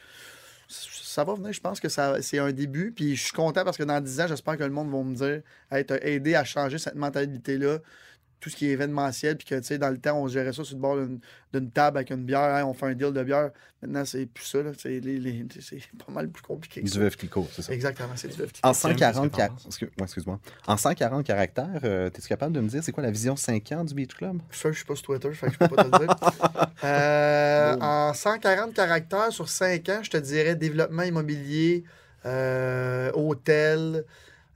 [0.73, 2.93] ça va venir, je pense que c'est un début.
[2.93, 5.15] Puis je suis content parce que dans 10 ans, j'espère que le monde va me
[5.15, 7.79] dire hey, aidé à changer cette mentalité-là,
[8.43, 10.65] tout ce qui est événementiel, puis que, tu sais, dans le temps, on gérait ça
[10.65, 10.97] sur le bord
[11.53, 13.51] d'une, table avec une bière, on fait un deal de bière.
[13.81, 14.73] Maintenant, c'est plus ça, là.
[14.77, 16.83] C'est, les- les- c'est pas mal plus compliqué.
[16.83, 17.73] Du veuve Clicquot, c'est ça.
[17.73, 20.41] Exactement, c'est du veuve En Étienne, 140 qu'est-ce que t'en car- excuse-moi.
[20.67, 23.85] En 140 caractères, euh, es-tu capable de me dire c'est quoi la vision 5 ans
[23.85, 24.41] du Beach Club?
[24.51, 26.17] Ça, je suis pas sur Twitter, fait que je peux pas te le dire.
[26.85, 31.85] Euh, en 140 caractères sur 5 ans, je te dirais développement immobilier,
[32.27, 34.05] euh, hôtel,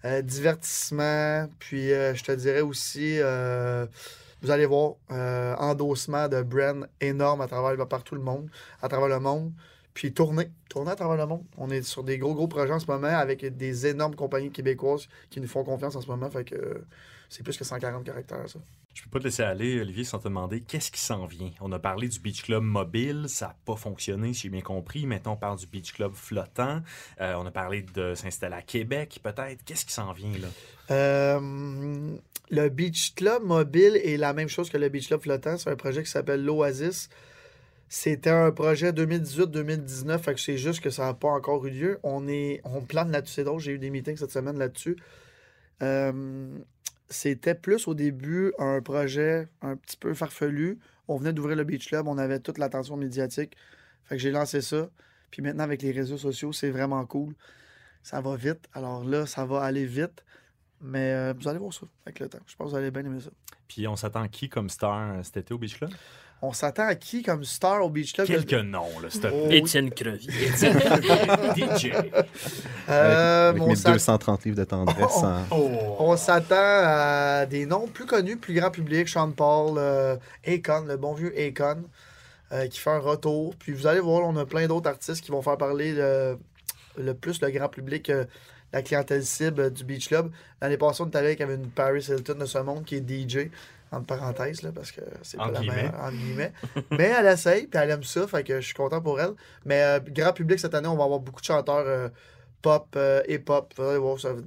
[0.07, 3.87] euh, divertissement, puis euh, je te dirais aussi euh,
[4.41, 4.95] Vous allez voir,
[5.59, 8.49] endossement de brand énorme à travers partout le monde,
[8.83, 9.53] à travers le monde.
[9.95, 11.45] Puis tourner, tourner à travers le monde.
[11.57, 15.09] On est sur des gros, gros projets en ce moment avec des énormes compagnies québécoises
[15.31, 16.31] qui nous font confiance en ce moment.
[16.31, 16.85] Fait que
[17.31, 18.59] c'est plus que 140 caractères, ça.
[18.97, 21.51] Je peux pas te laisser aller, Olivier, sans te demander qu'est-ce qui s'en vient.
[21.61, 25.05] On a parlé du Beach Club mobile, ça n'a pas fonctionné, si j'ai bien compris.
[25.05, 26.81] Maintenant, on parle du Beach Club flottant.
[27.21, 29.63] Euh, on a parlé de s'installer à Québec, peut-être.
[29.67, 30.49] Qu'est-ce qui s'en vient, là?
[30.93, 32.17] Euh,
[32.49, 35.59] le Beach Club mobile est la même chose que le Beach Club flottant.
[35.59, 37.11] C'est un projet qui s'appelle l'Oasis.
[37.91, 41.99] C'était un projet 2018-2019, fait c'est juste que ça n'a pas encore eu lieu.
[42.03, 44.97] On, est, on plane là-dessus, c'est drôle, j'ai eu des meetings cette semaine là-dessus.
[45.83, 46.59] Euh,
[47.09, 50.79] c'était plus au début un projet un petit peu farfelu.
[51.09, 53.57] On venait d'ouvrir le Beach Club, on avait toute l'attention médiatique.
[54.05, 54.91] Fait que j'ai lancé ça.
[55.31, 57.35] Puis maintenant, avec les réseaux sociaux, c'est vraiment cool.
[58.03, 58.69] Ça va vite.
[58.73, 60.25] Alors là, ça va aller vite.
[60.87, 62.39] Mais euh, vous allez voir ça avec le temps.
[62.47, 63.31] Je pense que vous allez bien aimer ça.
[63.69, 65.91] Puis on s'attend à qui comme star euh, cet été au Beach Club?
[66.43, 68.27] On s'attend à qui comme star au Beach Club?
[68.27, 69.59] Quelques noms, là, s'il te plaît.
[69.59, 70.31] Étienne Crevier.
[71.57, 71.93] DJ.
[72.89, 75.17] Euh, avec on mes s'att- 230 livres de tendresse.
[75.23, 75.71] en- Oh.
[75.99, 79.09] On s'attend à des noms plus connus, plus grand public.
[79.09, 81.83] Sean Paul, euh, Akon, le bon vieux Akon,
[82.53, 83.55] euh, qui fait un retour.
[83.57, 86.39] Puis vous allez voir, on a plein d'autres artistes qui vont faire parler le,
[86.99, 88.25] le plus le grand public, euh,
[88.77, 90.31] la clientèle cible du Beach Club.
[90.61, 93.49] L'année passée, on allé avec une Paris Hilton de ce monde qui est DJ,
[93.91, 96.53] entre parenthèses, là, parce que c'est pas la meilleure, entre guillemets.
[96.91, 99.33] Mais elle essaye, puis elle aime ça, fait que je suis content pour elle.
[99.65, 102.09] Mais euh, grand public, cette année, on va avoir beaucoup de chanteurs euh,
[102.63, 103.75] pop, euh, hip-hop.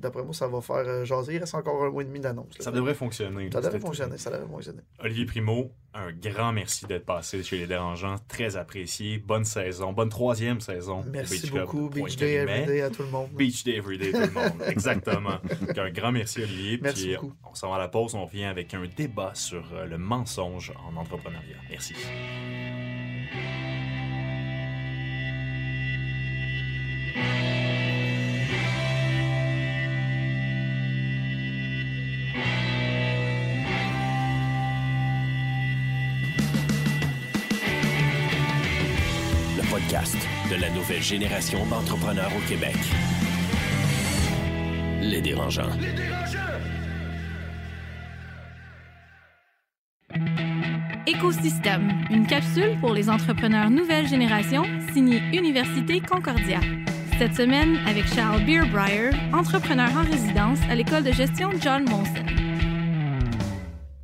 [0.01, 1.35] D'après moi, ça va faire euh, jaser.
[1.35, 2.53] Il reste encore un mois et demi d'annonce.
[2.59, 3.49] Ça devrait fonctionner.
[3.51, 4.81] Ça devrait fonctionner, ça devrait fonctionner.
[4.99, 8.17] Olivier Primo, un grand merci d'être passé chez Les Dérangeants.
[8.27, 9.17] Très apprécié.
[9.17, 9.93] Bonne saison.
[9.93, 11.03] Bonne troisième saison.
[11.07, 11.89] Merci Beach beaucoup.
[11.89, 12.33] Beach Day.
[12.33, 13.29] Everyday à tout le monde.
[13.31, 14.61] Beach Day Everyday, tout le monde.
[14.67, 15.39] Exactement.
[15.67, 16.79] Donc, un grand merci, Olivier.
[16.81, 17.33] Merci Puis, beaucoup.
[17.49, 18.15] On s'en va à la pause.
[18.15, 21.57] On revient avec un débat sur euh, le mensonge en entrepreneuriat.
[21.69, 21.95] Merci.
[40.89, 42.75] Nouvelle génération d'entrepreneurs au Québec.
[45.03, 45.69] Les dérangeants.
[51.05, 56.59] Écosystème, une capsule pour les entrepreneurs nouvelle génération, signée Université Concordia.
[57.19, 62.48] Cette semaine, avec Charles Beerbrier, entrepreneur en résidence à l'école de gestion John Molson.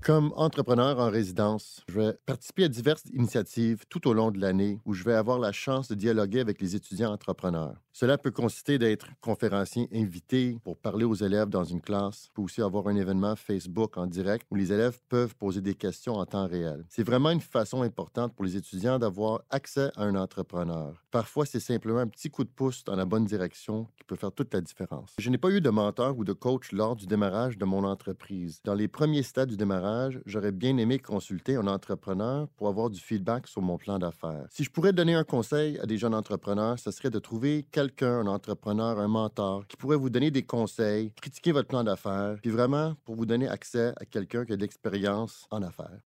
[0.05, 4.79] Comme entrepreneur en résidence, je vais participer à diverses initiatives tout au long de l'année
[4.85, 7.81] où je vais avoir la chance de dialoguer avec les étudiants entrepreneurs.
[7.97, 12.61] Cela peut consister d'être conférencier invité pour parler aux élèves dans une classe, peut aussi
[12.61, 16.45] avoir un événement Facebook en direct où les élèves peuvent poser des questions en temps
[16.45, 16.83] réel.
[16.89, 21.01] C'est vraiment une façon importante pour les étudiants d'avoir accès à un entrepreneur.
[21.09, 24.33] Parfois, c'est simplement un petit coup de pouce dans la bonne direction qui peut faire
[24.33, 25.13] toute la différence.
[25.17, 28.59] Je n'ai pas eu de mentor ou de coach lors du démarrage de mon entreprise.
[28.65, 32.99] Dans les premiers stades du démarrage, j'aurais bien aimé consulter un entrepreneur pour avoir du
[32.99, 34.47] feedback sur mon plan d'affaires.
[34.49, 38.19] Si je pourrais donner un conseil à des jeunes entrepreneurs, ce serait de trouver quelqu'un,
[38.21, 42.51] un entrepreneur, un mentor, qui pourrait vous donner des conseils, critiquer votre plan d'affaires, puis
[42.51, 45.99] vraiment pour vous donner accès à quelqu'un qui a de l'expérience en affaires.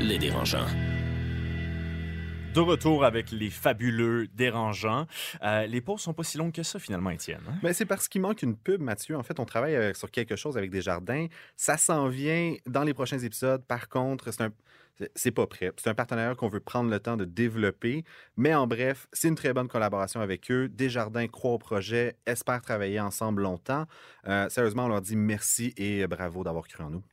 [0.00, 0.97] Les dérangeants.
[2.58, 5.06] De retour avec les fabuleux dérangeants.
[5.42, 7.40] Euh, les pauses sont pas si longues que ça, finalement, Étienne.
[7.48, 7.54] hein?
[7.62, 9.16] Ben, c'est parce qu'il manque une pub, Mathieu.
[9.16, 11.28] En fait, on travaille euh, sur quelque chose avec des jardins.
[11.56, 13.62] Ça s'en vient dans les prochains épisodes.
[13.64, 14.50] Par contre, c'est un.
[15.14, 15.70] c'est- pas prêt.
[15.76, 18.02] C'est un partenariat qu'on veut prendre le temps de développer.
[18.36, 20.68] Mais en bref, c'est une très bonne collaboration avec eux.
[20.68, 23.86] Desjardins croient au projet, espèrent travailler ensemble longtemps.
[24.26, 27.04] Euh, sérieusement, on leur dit merci et bravo d'avoir cru en nous.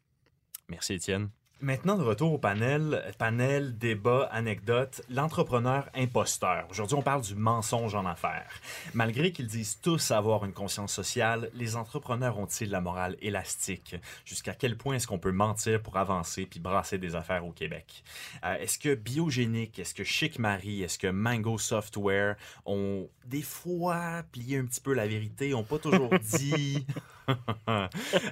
[0.69, 1.29] Merci, Étienne.
[1.61, 3.01] Maintenant, de retour au panel.
[3.17, 5.01] Panel, débat, anecdote.
[5.09, 6.67] L'entrepreneur imposteur.
[6.69, 8.59] Aujourd'hui, on parle du mensonge en affaires.
[8.93, 13.95] Malgré qu'ils disent tous avoir une conscience sociale, les entrepreneurs ont-ils la morale élastique?
[14.25, 18.03] Jusqu'à quel point est-ce qu'on peut mentir pour avancer puis brasser des affaires au Québec?
[18.43, 24.23] Euh, est-ce que Biogénique, est-ce que Chic Marie, est-ce que Mango Software ont des fois
[24.33, 26.85] plié un petit peu la vérité, ont pas toujours dit...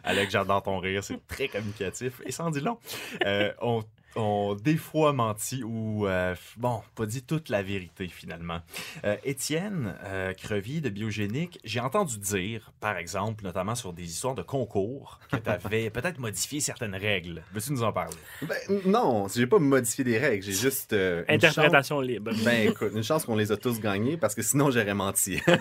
[0.04, 2.78] Alex, j'adore ton rire, c'est très communicatif et sans dit long.
[3.26, 3.84] Euh, ont
[4.16, 8.60] ont des fois menti ou, euh, bon, pas dit toute la vérité finalement.
[9.06, 14.36] Euh, Étienne euh, Crevy de Biogénique, j'ai entendu dire, par exemple, notamment sur des histoires
[14.36, 17.44] de concours, que tu avais peut-être modifié certaines règles.
[17.54, 18.16] Veux-tu nous en parler?
[18.42, 20.94] Ben, non, j'ai pas modifié des règles, j'ai juste.
[20.94, 22.32] euh, Interprétation libre.
[22.34, 25.40] chance- Ben écoute, une chance qu'on les a tous gagnés parce que sinon j'aurais menti.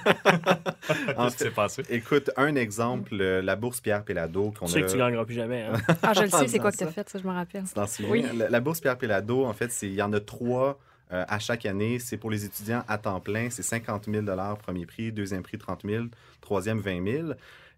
[1.16, 1.82] En Qu'est-ce qui s'est passé?
[1.90, 4.82] Écoute, un exemple, la bourse Pierre Pellado qu'on Tu sais a.
[4.82, 5.62] que tu gagneras plus jamais.
[5.62, 5.72] Hein?
[6.02, 7.62] Ah, je le sais, c'est quoi que disant t'as fait, ça, je me rappelle.
[7.64, 8.10] Tu t'en souviens?
[8.10, 8.41] Oui.
[8.50, 10.78] La, bourse Pierre Pellado, en fait, il y en a trois
[11.12, 11.98] euh, à chaque année.
[11.98, 13.50] C'est pour les étudiants à temps plein.
[13.50, 14.24] C'est 50 000
[14.58, 16.06] premier prix, deuxième prix 30 000,
[16.40, 17.28] troisième 20 000.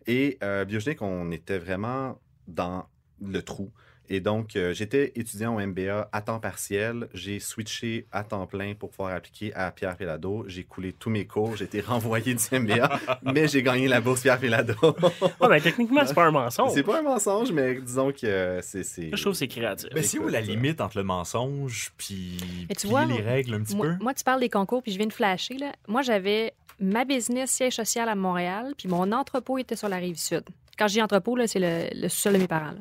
[0.07, 2.87] Et euh, Biogénique, on était vraiment dans
[3.21, 3.71] le trou.
[4.11, 7.09] Et donc, euh, j'étais étudiant au MBA à temps partiel.
[7.15, 10.45] J'ai switché à temps plein pour pouvoir appliquer à Pierre Pellado.
[10.47, 11.57] J'ai coulé tous mes cours.
[11.57, 14.75] J'ai été renvoyé du MBA, mais j'ai gagné la bourse Pierre Pellado.
[15.41, 16.73] Ouais, ben, techniquement, c'est pas un mensonge.
[16.75, 18.83] c'est pas un mensonge, mais disons que euh, c'est...
[18.85, 19.89] c'est- Je trouve que c'est créatif.
[19.95, 22.39] Ben, c'est où la euh, limite entre le mensonge puis
[22.69, 24.05] Mais plier vois, les règles un petit Moi, peu?
[24.05, 25.57] moi, tu parles des concours, puis je viens de flasher.
[25.59, 25.73] Là.
[25.89, 30.17] Moi, j'avais ma business siège social à Montréal, puis mon entrepôt était sur la rive
[30.19, 30.43] sud.
[30.79, 32.73] Quand je dis entrepôt, là, c'est le, le sous-sol de mes parents.
[32.73, 32.81] là.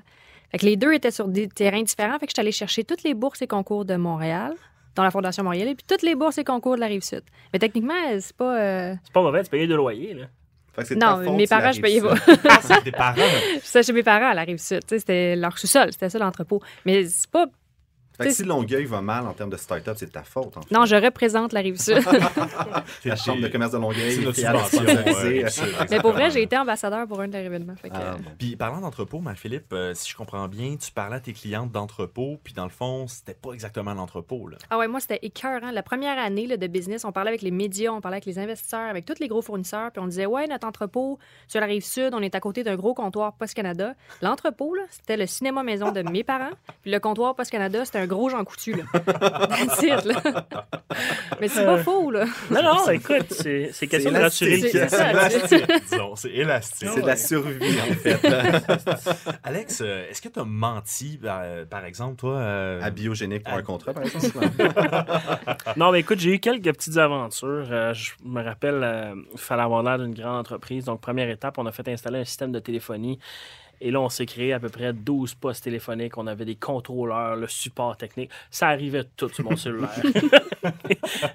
[0.54, 2.18] Fait que les deux étaient sur des terrains différents.
[2.20, 4.54] Fait que je suis allée chercher toutes les bourses et concours de Montréal,
[4.96, 7.24] dans la Fondation Montréal, et puis toutes les bourses et concours de la rive sud.
[7.52, 8.60] Mais techniquement, c'est pas.
[8.60, 10.14] euh, C'est pas mauvais de payer de loyer.
[10.14, 10.26] Là.
[10.76, 12.16] Fait que c'est de ta Non, faute mes parents, je payais pas.
[12.62, 13.16] C'est des parents.
[13.62, 14.80] C'était chez mes parents à la rive sud.
[14.82, 16.62] Tu sais, C'était leur sous-sol, c'était ça l'entrepôt.
[16.86, 17.46] Mais c'est pas.
[18.18, 20.56] Fait que si Longueuil va mal en termes de start-up, c'est de ta faute.
[20.58, 20.72] En fait.
[20.72, 21.98] Non, je représente la rive sud.
[23.06, 24.14] La Chambre de commerce de Longueuil.
[24.34, 25.46] C'est notre ouais,
[25.90, 27.76] Mais pour vrai, j'ai été ambassadeur pour un des événements.
[27.76, 28.32] Fait que, Ah, bon.
[28.38, 32.40] Puis parlant d'entrepôt, Marie-Philippe, euh, si je comprends bien, tu parlais à tes clientes d'entrepôt,
[32.44, 34.48] puis dans le fond, c'était pas exactement l'entrepôt.
[34.48, 34.58] là.
[34.70, 35.72] Ah ouais, moi, c'était écœurant.
[35.72, 38.40] La première année là, de business, on parlait avec les médias, on parlait avec les
[38.40, 41.84] investisseurs, avec tous les gros fournisseurs, puis on disait, ouais, notre entrepôt sur la rive
[41.84, 43.94] sud, on est à côté d'un gros comptoir Post Canada.
[44.22, 48.03] L'entrepôt, là, c'était le cinéma maison de mes parents, puis le comptoir Post Canada, c'était
[48.04, 48.74] un gros Jean Coutu.
[48.74, 48.84] Là.
[49.06, 50.22] That's it, là.
[51.42, 52.26] Mais c'est pas faux, là.
[52.52, 54.70] Non, non, écoute, c'est c'est question de rassurer le.
[54.70, 56.90] C'est élastique, disons, c'est élastique.
[56.94, 58.20] C'est de la survie, en fait.
[59.44, 62.34] Alex, euh, est-ce que tu as menti, par, par exemple, toi?
[62.38, 64.38] euh, à biogénique pour à- un contrat, par exemple.
[65.78, 67.68] Non, mais écoute, j'ai eu quelques petites aventures.
[67.72, 70.86] Euh, je me rappelle, euh, il fallait avoir l'air d'une grande entreprise.
[70.86, 73.20] Donc, première étape, on a fait installer un système de téléphonie.
[73.86, 76.18] Et là, on s'est créé à peu près 12 postes téléphoniques.
[76.18, 78.32] On avait des contrôleurs, le support technique.
[78.50, 79.92] Ça arrivait tout sur mon cellulaire.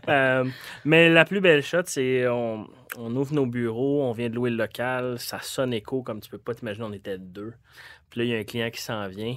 [0.08, 0.44] Euh,
[0.86, 4.48] mais la plus belle shot, c'est on, on ouvre nos bureaux, on vient de louer
[4.48, 7.52] le local, ça sonne écho comme tu peux pas t'imaginer, on était deux.
[8.08, 9.36] Puis là, il y a un client qui s'en vient.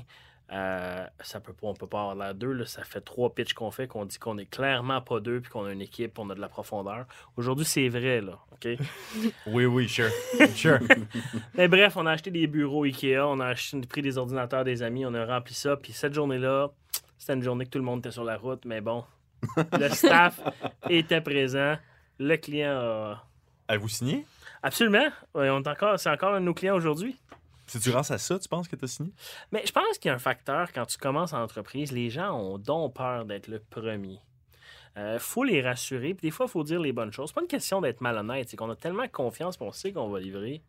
[0.52, 2.52] Euh, ça peut pas, on peut pas avoir l'air deux.
[2.52, 2.66] là.
[2.66, 5.64] Ça fait trois pitches qu'on fait, qu'on dit qu'on est clairement pas deux, puis qu'on
[5.66, 7.06] a une équipe, on a de la profondeur.
[7.38, 8.38] Aujourd'hui, c'est vrai, là.
[8.52, 8.68] OK?
[9.48, 10.10] Oui, oui, sure.
[10.54, 10.80] sure.
[11.56, 14.84] Mais bref, on a acheté des bureaux Ikea, on a acheté, pris des ordinateurs des
[14.84, 15.78] amis, on a rempli ça.
[15.78, 16.72] Puis cette journée-là,
[17.18, 19.06] c'était une journée que tout le monde était sur la route, mais bon,
[19.80, 20.40] le staff
[20.90, 21.78] était présent.
[22.20, 23.26] Le client a.
[23.68, 24.26] Avez-vous signé?
[24.62, 25.08] Absolument.
[25.34, 27.18] On est encore, c'est encore un de nos clients aujourd'hui.
[27.80, 29.14] C'est grâce à ça, tu penses que tu as signé?
[29.52, 32.34] Mais je pense qu'il y a un facteur, quand tu commences en entreprise, les gens
[32.34, 34.20] ont donc peur d'être le premier.
[34.98, 37.30] Il faut les rassurer, puis des fois, il faut dire les bonnes choses.
[37.30, 40.10] C'est pas une question d'être malhonnête, c'est qu'on a tellement confiance, puis on sait qu'on
[40.10, 40.62] va livrer,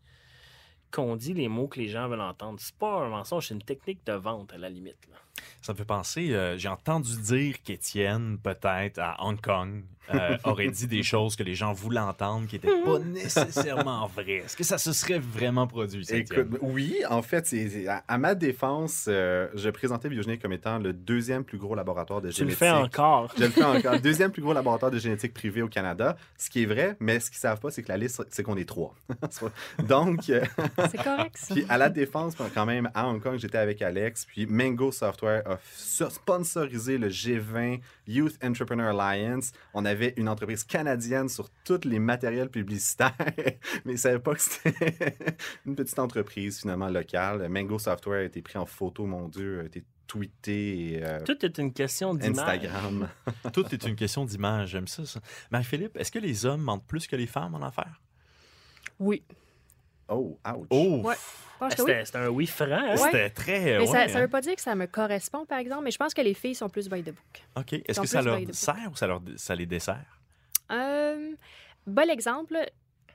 [0.93, 2.59] qu'on dit les mots que les gens veulent entendre.
[2.61, 4.97] C'est pas un mensonge, c'est une technique de vente, à la limite.
[5.11, 5.17] là.
[5.63, 10.69] Ça me fait penser, euh, j'ai entendu dire qu'Étienne, peut-être à Hong Kong, euh, aurait
[10.71, 14.43] dit des choses que les gens voulaient entendre qui n'étaient pas nécessairement vraies.
[14.45, 16.59] Est-ce que ça se serait vraiment produit, ça, Écoute, Étienne?
[16.61, 20.79] oui, en fait, c'est, c'est- à, à ma défense, euh, je présentais Biogénique comme étant
[20.79, 22.59] le deuxième plus gros laboratoire de Tu le génétique.
[22.59, 23.33] fais encore.
[23.37, 24.01] Je le fais encore.
[24.01, 26.17] Deuxième plus gros laboratoire de génétique privé au Canada.
[26.37, 28.57] Ce qui est vrai, mais ce qu'ils savent pas, c'est que la liste, c'est qu'on
[28.57, 28.95] est trois.
[29.89, 30.45] Donc, euh,
[30.91, 31.55] C'est correct, ça.
[31.55, 34.25] puis à la défense, quand même, à Hong Kong, j'étais avec Alex.
[34.27, 39.53] Puis Mango Software a so- sponsorisé le G20 Youth Entrepreneur Alliance.
[39.75, 43.15] On avait une entreprise canadienne sur tous les matériels publicitaires,
[43.85, 45.05] mais ils ne savaient pas que c'était
[45.67, 47.49] une petite entreprise finalement locale.
[47.49, 51.45] Mango Software a été pris en photo, mon Dieu, a été tweeté et euh, Tout
[51.45, 52.39] est une question d'image.
[52.39, 53.09] Instagram.
[53.53, 55.21] Tout est une question d'image, j'aime ça, ça.
[55.51, 58.03] Marie-Philippe, est-ce que les hommes mentent plus que les femmes en affaires?
[58.99, 59.23] Oui.
[60.13, 60.67] Oh, ouch.
[60.71, 61.01] Oh!
[61.05, 61.15] Ouais.
[61.61, 61.69] Oui.
[61.77, 62.65] C'était un oui franc.
[62.71, 62.91] hein?
[62.91, 62.97] Ouais.
[62.97, 63.79] C'était très...
[63.79, 64.23] Mais ça, ouais, ça hein?
[64.23, 66.57] veut pas dire que ça me correspond, par exemple, mais je pense que les filles
[66.57, 67.43] sont plus by the book.
[67.57, 67.75] OK.
[67.87, 70.19] Est-ce que ça leur sert ou ça, leur, ça les dessert?
[70.73, 71.33] Euh,
[71.87, 72.57] bon exemple,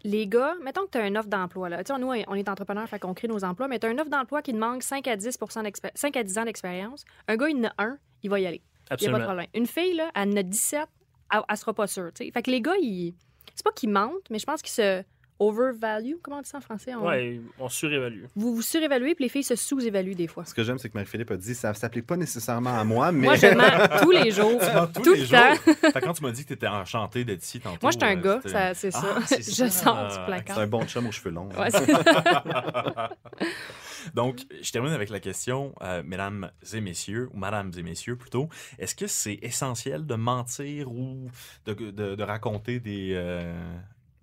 [0.04, 1.68] les gars, mettons que tu as une offre d'emploi.
[1.70, 1.84] Là.
[1.84, 4.00] Tu sais, nous, on est entrepreneurs, fait qu'on crée nos emplois, mais tu as une
[4.00, 7.04] offre d'emploi qui demande 5 à 10, d'expé- 5 à 10 ans d'expérience.
[7.28, 8.62] Un gars, il en a un, il va y aller.
[8.62, 9.24] Il n'y a pas de Absolument.
[9.26, 9.48] problème.
[9.54, 10.88] Une fille, là, elle en a 17,
[11.34, 12.12] elle, elle sera pas sûre.
[12.16, 12.32] tu sais.
[12.32, 13.14] Fait que les gars, ils...
[13.54, 15.04] c'est pas qu'ils mentent, mais je pense qu'ils se.
[15.40, 16.16] Overvalue.
[16.22, 16.94] Comment on dit ça en français?
[16.96, 18.24] On- Ouais, on surévalue.
[18.36, 20.46] Vous vous surévaluez, puis les filles se sous-évaluent des fois.
[20.46, 23.12] Ce que j'aime, c'est que Marie-Philippe a dit ça ne s'applique pas nécessairement à moi,
[23.12, 23.26] mais.
[23.28, 24.60] Moi, je mens tous les jours.
[24.94, 25.38] tous tout les le jours.
[25.38, 25.92] temps.
[25.92, 27.78] Fait quand tu m'as dit que tu étais enchanté d'être ici tantôt.
[27.82, 29.16] Moi, je suis un euh, gars, ça- c'est ça.
[29.18, 29.70] Ah, c'est Je ça.
[29.70, 30.60] sors du C'est placard.
[30.60, 31.50] un bon chum aux cheveux longs.
[31.56, 31.62] hein.
[31.64, 31.88] Ouais, c'est-
[34.14, 38.48] Donc, je termine avec la question, euh, mesdames et messieurs, ou madames et messieurs plutôt,
[38.80, 41.30] est-ce que c'est essentiel de mentir ou
[41.66, 43.54] de, de- de raconter des, euh,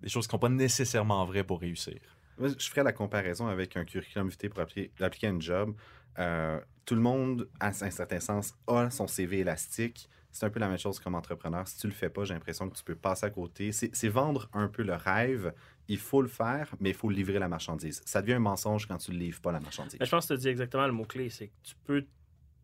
[0.01, 1.99] des choses qui ne sont pas nécessairement vraies pour réussir?
[2.39, 5.73] Je ferais la comparaison avec un curriculum vitae pour appliquer, appliquer un job.
[6.19, 10.09] Euh, tout le monde, à un certain sens, a son CV élastique.
[10.31, 11.65] C'est un peu la même chose comme entrepreneur.
[11.65, 13.71] Si tu le fais pas, j'ai l'impression que tu peux passer à côté.
[13.71, 15.53] C'est vendre un peu le rêve.
[15.87, 18.01] Il faut le faire, mais il faut livrer la marchandise.
[18.05, 19.97] Ça devient un mensonge quand tu ne livres pas la marchandise.
[19.97, 22.05] Mais je pense que tu as dit exactement le mot-clé, c'est que tu peux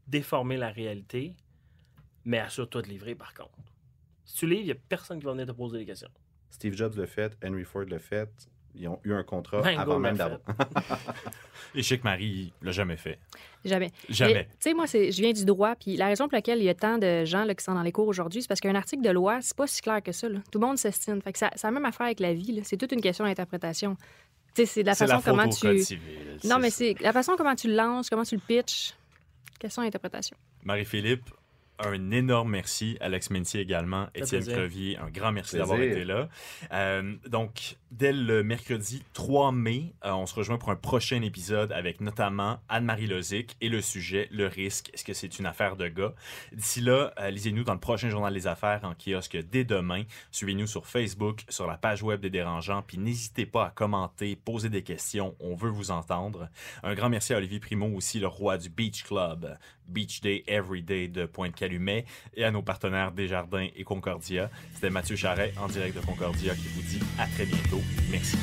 [0.06, 1.38] déformer la réalité,
[2.26, 3.52] mais assure-toi de livrer par contre.
[4.26, 6.12] Si tu livres, il n'y a personne qui va venir te poser des questions.
[6.52, 8.30] Steve Jobs l'a fait, Henry Ford l'a fait.
[8.76, 10.40] Ils ont eu un contrat Mango avant même d'avoir.
[11.76, 13.20] Et Chic Marie l'a jamais fait.
[13.66, 13.92] Jamais.
[14.10, 14.34] Jamais.
[14.34, 16.64] Mais, Tu sais, moi, c'est- je viens du droit, puis la raison pour laquelle il
[16.66, 18.76] y a tant de gens là, qui sont dans les cours aujourd'hui, c'est parce qu'un
[18.76, 20.30] article de loi, c'est pas si clair que ça.
[20.30, 20.40] là.
[20.52, 21.22] Tout le monde s'estime.
[21.22, 22.62] Fait que ça, ça a même affaire avec la vie.
[22.64, 23.96] C'est toute une question d'interprétation.
[24.56, 25.62] Tu sais, c'est de la façon la faute comment au tu.
[25.62, 26.38] code civil.
[26.46, 28.94] Non, mais c'est la façon comment tu le lances, comment tu le pitches.
[29.60, 30.36] Question d'interprétation.
[30.64, 31.30] Marie-Philippe,
[31.80, 32.98] un énorme merci.
[33.02, 34.08] Alex Mentier également.
[34.16, 34.46] Étienne.
[34.46, 36.30] Crevier, un grand merci d'avoir été là.
[36.72, 41.72] Euh, donc, dès le mercredi 3 mai, euh, on se rejoint pour un prochain épisode
[41.72, 44.90] avec notamment Anne-Marie Lozic et le sujet Le risque.
[44.94, 46.14] Est-ce que c'est une affaire de gars?
[46.52, 50.04] D'ici là, euh, lisez-nous dans le prochain Journal des Affaires en kiosque dès demain.
[50.32, 54.70] Suivez-nous sur Facebook, sur la page web des Dérangeants, puis n'hésitez pas à commenter, poser
[54.70, 55.36] des questions.
[55.40, 56.50] On veut vous entendre.
[56.84, 60.82] Un grand merci à Olivier Primo, aussi le roi du Beach Club, Beach Day Every
[60.82, 64.50] Day de Pointe-Calumet, et à nos partenaires Desjardins et Concordia.
[64.74, 67.82] C'était Mathieu Charret en direct de Concordia qui vous dit à très bientôt.
[68.10, 68.38] Merci.